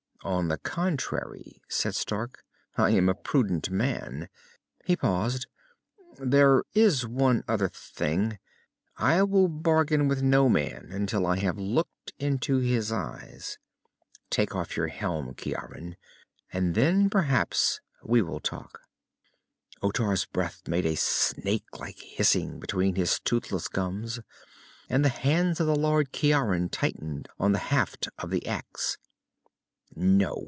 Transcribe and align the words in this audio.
"On 0.23 0.49
the 0.49 0.59
contrary," 0.59 1.63
said 1.67 1.95
Stark, 1.95 2.43
"I 2.77 2.91
am 2.91 3.09
a 3.09 3.15
prudent 3.15 3.71
man." 3.71 4.29
He 4.85 4.95
paused. 4.95 5.47
"There 6.19 6.63
is 6.75 7.07
one 7.07 7.43
other 7.47 7.69
thing. 7.69 8.37
I 8.97 9.23
will 9.23 9.47
bargain 9.47 10.07
with 10.07 10.21
no 10.21 10.47
man 10.47 10.89
until 10.91 11.25
I 11.25 11.37
have 11.39 11.57
looked 11.57 12.13
into 12.19 12.59
his 12.59 12.91
eyes. 12.91 13.57
Take 14.29 14.55
off 14.55 14.77
your 14.77 14.89
helm, 14.89 15.33
Ciaran 15.33 15.97
and 16.53 16.75
then 16.75 17.09
perhaps 17.09 17.81
we 18.03 18.21
will 18.21 18.39
talk!" 18.39 18.81
Otar's 19.81 20.25
breath 20.25 20.67
made 20.67 20.85
a 20.85 20.95
snakelike 20.97 21.97
hissing 21.99 22.59
between 22.59 22.93
his 22.93 23.19
toothless 23.19 23.67
gums, 23.67 24.19
and 24.87 25.03
the 25.03 25.09
hands 25.09 25.59
of 25.59 25.65
the 25.65 25.75
Lord 25.75 26.13
Ciaran 26.13 26.69
tightened 26.69 27.27
on 27.39 27.53
the 27.53 27.57
haft 27.73 28.07
of 28.19 28.29
the 28.29 28.45
axe. 28.45 28.99
"No!" 29.93 30.37